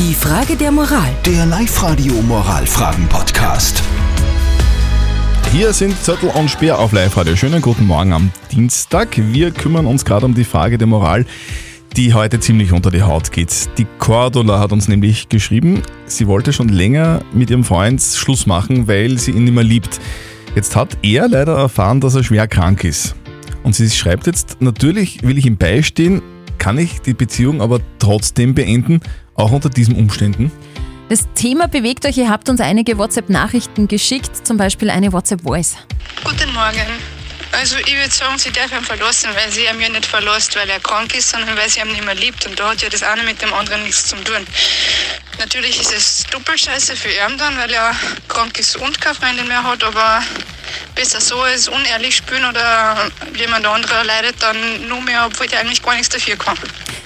Die 0.00 0.14
Frage 0.14 0.56
der 0.56 0.72
Moral. 0.72 1.10
Der 1.26 1.44
Live-Radio 1.44 2.14
Moralfragen-Podcast. 2.22 3.82
Hier 5.52 5.74
sind 5.74 5.94
Zettel 6.02 6.30
und 6.30 6.50
Speer 6.50 6.78
auf 6.78 6.92
Live-Radio. 6.92 7.36
Schönen 7.36 7.60
guten 7.60 7.86
Morgen 7.86 8.14
am 8.14 8.30
Dienstag. 8.50 9.08
Wir 9.18 9.50
kümmern 9.50 9.84
uns 9.84 10.06
gerade 10.06 10.24
um 10.24 10.32
die 10.32 10.44
Frage 10.44 10.78
der 10.78 10.86
Moral, 10.86 11.26
die 11.98 12.14
heute 12.14 12.40
ziemlich 12.40 12.72
unter 12.72 12.90
die 12.90 13.02
Haut 13.02 13.30
geht. 13.30 13.68
Die 13.76 13.86
Cordula 13.98 14.58
hat 14.58 14.72
uns 14.72 14.88
nämlich 14.88 15.28
geschrieben, 15.28 15.82
sie 16.06 16.26
wollte 16.26 16.54
schon 16.54 16.70
länger 16.70 17.20
mit 17.34 17.50
ihrem 17.50 17.64
Freund 17.64 18.00
Schluss 18.00 18.46
machen, 18.46 18.88
weil 18.88 19.18
sie 19.18 19.32
ihn 19.32 19.44
nicht 19.44 19.54
mehr 19.54 19.64
liebt. 19.64 20.00
Jetzt 20.54 20.76
hat 20.76 20.96
er 21.02 21.28
leider 21.28 21.58
erfahren, 21.58 22.00
dass 22.00 22.14
er 22.14 22.24
schwer 22.24 22.48
krank 22.48 22.84
ist. 22.84 23.16
Und 23.64 23.74
sie 23.74 23.90
schreibt 23.90 24.26
jetzt, 24.26 24.62
natürlich 24.62 25.22
will 25.24 25.36
ich 25.36 25.44
ihm 25.44 25.58
beistehen, 25.58 26.22
kann 26.60 26.78
ich 26.78 27.00
die 27.00 27.14
Beziehung 27.14 27.60
aber 27.60 27.80
trotzdem 27.98 28.54
beenden, 28.54 29.00
auch 29.34 29.50
unter 29.50 29.70
diesen 29.70 29.96
Umständen? 29.96 30.52
Das 31.08 31.26
Thema 31.34 31.66
bewegt 31.66 32.06
euch. 32.06 32.18
Ihr 32.18 32.30
habt 32.30 32.48
uns 32.48 32.60
einige 32.60 32.98
WhatsApp-Nachrichten 32.98 33.88
geschickt, 33.88 34.46
zum 34.46 34.58
Beispiel 34.58 34.90
eine 34.90 35.12
WhatsApp-Voice. 35.12 35.78
Guten 36.22 36.52
Morgen. 36.52 36.86
Also 37.52 37.76
ich 37.78 37.94
würde 37.94 38.10
sagen, 38.10 38.38
sie 38.38 38.52
darf 38.52 38.72
ihn 38.72 38.84
verlassen, 38.84 39.30
weil 39.34 39.50
sie 39.50 39.66
ihn 39.66 39.80
ja 39.80 39.88
nicht 39.88 40.06
verlässt, 40.06 40.54
weil 40.56 40.68
er 40.70 40.80
krank 40.80 41.14
ist, 41.16 41.30
sondern 41.30 41.56
weil 41.56 41.68
sie 41.68 41.80
ihn 41.80 41.88
nicht 41.88 42.04
mehr 42.04 42.14
liebt. 42.14 42.46
Und 42.46 42.58
da 42.58 42.70
hat 42.70 42.82
ja 42.82 42.88
das 42.88 43.02
eine 43.02 43.22
mit 43.22 43.42
dem 43.42 43.52
anderen 43.52 43.82
nichts 43.82 44.06
zu 44.06 44.16
tun. 44.16 44.46
Natürlich 45.38 45.80
ist 45.80 45.92
es 45.92 46.24
doppelt 46.30 46.60
scheiße 46.60 46.94
für 46.96 47.08
ihn 47.08 47.38
dann, 47.38 47.56
weil 47.56 47.72
er 47.72 47.94
krank 48.28 48.58
ist 48.58 48.76
und 48.76 49.00
keine 49.00 49.14
Freundin 49.14 49.48
mehr 49.48 49.64
hat, 49.64 49.82
aber 49.82 50.22
besser 50.94 51.20
so 51.20 51.40
als 51.40 51.68
unehrlich 51.68 52.16
spielen 52.16 52.44
oder 52.44 53.10
jemand 53.36 53.66
anderer 53.66 54.04
leidet 54.04 54.36
dann 54.40 54.88
nur 54.88 55.00
mehr, 55.00 55.26
obwohl 55.26 55.46
der 55.46 55.60
eigentlich 55.60 55.82
gar 55.82 55.94
nichts 55.94 56.10
dafür 56.10 56.36
kann. 56.36 56.58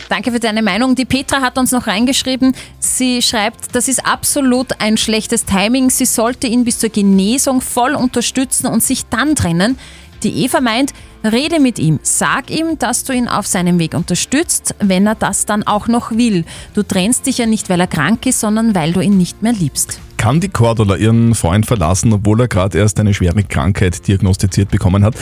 Danke 0.08 0.32
für 0.32 0.40
deine 0.40 0.62
Meinung. 0.62 0.95
Die 0.95 1.06
Petra 1.06 1.40
hat 1.40 1.56
uns 1.58 1.72
noch 1.72 1.86
reingeschrieben. 1.86 2.54
Sie 2.78 3.22
schreibt, 3.22 3.74
das 3.74 3.88
ist 3.88 4.04
absolut 4.04 4.80
ein 4.80 4.96
schlechtes 4.96 5.45
Timing. 5.45 5.90
Sie 5.90 6.04
sollte 6.04 6.46
ihn 6.46 6.64
bis 6.64 6.79
zur 6.79 6.90
Genesung 6.90 7.60
voll 7.60 7.95
unterstützen 7.95 8.66
und 8.66 8.82
sich 8.82 9.06
dann 9.06 9.34
trennen. 9.34 9.79
Die 10.24 10.42
Eva 10.44 10.62
meint, 10.62 10.94
rede 11.22 11.60
mit 11.60 11.78
ihm, 11.78 12.00
sag 12.02 12.50
ihm, 12.50 12.78
dass 12.78 13.04
du 13.04 13.12
ihn 13.12 13.28
auf 13.28 13.46
seinem 13.46 13.78
Weg 13.78 13.92
unterstützt, 13.92 14.74
wenn 14.78 15.06
er 15.06 15.14
das 15.14 15.44
dann 15.44 15.64
auch 15.64 15.86
noch 15.86 16.12
will. 16.12 16.46
Du 16.72 16.82
trennst 16.82 17.26
dich 17.26 17.36
ja 17.36 17.44
nicht, 17.44 17.68
weil 17.68 17.78
er 17.78 17.86
krank 17.86 18.24
ist, 18.24 18.40
sondern 18.40 18.74
weil 18.74 18.95
du 18.95 19.00
ihn 19.00 19.18
nicht 19.18 19.42
mehr 19.42 19.52
liebst. 19.52 20.00
Kann 20.16 20.40
die 20.40 20.48
Cordula 20.48 20.96
ihren 20.96 21.34
Freund 21.34 21.66
verlassen, 21.66 22.10
obwohl 22.14 22.40
er 22.40 22.48
gerade 22.48 22.78
erst 22.78 22.98
eine 23.00 23.12
schwere 23.12 23.42
Krankheit 23.42 24.08
diagnostiziert 24.08 24.70
bekommen 24.70 25.04
hat? 25.04 25.14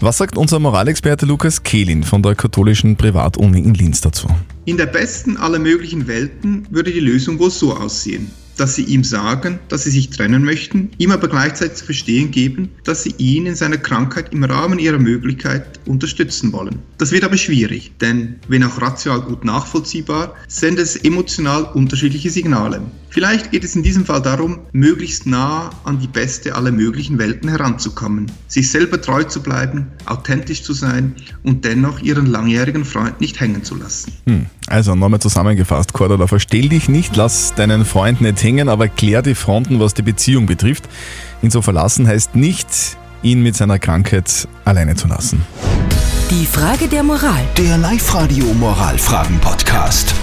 Was 0.00 0.18
sagt 0.18 0.36
unser 0.36 0.58
Moralexperte 0.58 1.24
Lukas 1.24 1.62
Kehlin 1.62 2.02
von 2.02 2.20
der 2.20 2.34
katholischen 2.34 2.96
Privatuni 2.96 3.60
in 3.60 3.74
Linz 3.74 4.00
dazu? 4.00 4.26
In 4.64 4.76
der 4.76 4.86
besten 4.86 5.36
aller 5.36 5.60
möglichen 5.60 6.08
Welten 6.08 6.66
würde 6.70 6.90
die 6.90 6.98
Lösung 6.98 7.38
wohl 7.38 7.52
so 7.52 7.76
aussehen 7.76 8.28
dass 8.56 8.74
sie 8.74 8.84
ihm 8.84 9.04
sagen, 9.04 9.58
dass 9.68 9.84
sie 9.84 9.90
sich 9.90 10.10
trennen 10.10 10.44
möchten, 10.44 10.90
ihm 10.98 11.12
aber 11.12 11.28
gleichzeitig 11.28 11.76
zu 11.76 11.84
verstehen 11.84 12.30
geben, 12.30 12.70
dass 12.84 13.02
sie 13.02 13.14
ihn 13.18 13.46
in 13.46 13.54
seiner 13.54 13.78
Krankheit 13.78 14.32
im 14.32 14.44
Rahmen 14.44 14.78
ihrer 14.78 14.98
Möglichkeit 14.98 15.80
unterstützen 15.86 16.52
wollen. 16.52 16.80
Das 16.98 17.12
wird 17.12 17.24
aber 17.24 17.36
schwierig, 17.36 17.92
denn 18.00 18.36
wenn 18.48 18.64
auch 18.64 18.80
rational 18.80 19.20
gut 19.20 19.44
nachvollziehbar, 19.44 20.34
sendet 20.48 20.84
es 20.84 20.96
emotional 20.96 21.64
unterschiedliche 21.74 22.30
Signale. 22.30 22.80
Vielleicht 23.16 23.50
geht 23.50 23.64
es 23.64 23.74
in 23.74 23.82
diesem 23.82 24.04
Fall 24.04 24.20
darum, 24.20 24.58
möglichst 24.72 25.26
nah 25.26 25.70
an 25.84 25.98
die 26.00 26.06
beste 26.06 26.54
aller 26.54 26.70
möglichen 26.70 27.18
Welten 27.18 27.48
heranzukommen, 27.48 28.30
sich 28.46 28.70
selber 28.70 29.00
treu 29.00 29.24
zu 29.24 29.42
bleiben, 29.42 29.86
authentisch 30.04 30.62
zu 30.62 30.74
sein 30.74 31.14
und 31.42 31.64
dennoch 31.64 32.00
ihren 32.00 32.26
langjährigen 32.26 32.84
Freund 32.84 33.20
nicht 33.22 33.40
hängen 33.40 33.64
zu 33.64 33.74
lassen. 33.76 34.12
Hm. 34.26 34.46
Also 34.66 34.94
nochmal 34.94 35.20
zusammengefasst, 35.20 35.92
Cordula, 35.92 36.26
verstell 36.26 36.68
dich 36.68 36.88
nicht, 36.88 37.16
lass 37.16 37.54
deinen 37.54 37.84
Freund 37.84 38.20
nicht 38.20 38.42
hängen, 38.46 38.68
aber 38.68 38.88
klär 38.88 39.22
die 39.22 39.34
Fronten, 39.34 39.80
was 39.80 39.92
die 39.92 40.02
Beziehung 40.02 40.46
betrifft. 40.46 40.84
Ihn 41.42 41.50
so 41.50 41.60
verlassen 41.60 42.06
heißt 42.06 42.36
nicht, 42.36 42.68
ihn 43.22 43.42
mit 43.42 43.56
seiner 43.56 43.78
Krankheit 43.78 44.48
alleine 44.64 44.94
zu 44.94 45.08
lassen. 45.08 45.44
Die 46.30 46.46
Frage 46.46 46.88
der 46.88 47.02
Moral. 47.02 47.44
Der 47.58 47.76
Live-Radio 47.76 48.46
Moralfragen-Podcast. 48.46 50.14